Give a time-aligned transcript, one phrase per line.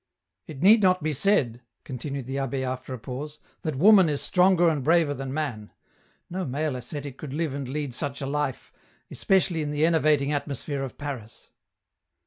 [0.47, 4.19] It need not be said," continued the abbd after a pause, *' that woman is
[4.19, 5.71] stronger and braver than man;
[6.27, 8.73] no male ascetic could live and lead such a life,
[9.11, 11.51] especially in the enervating atmosphere of Paris."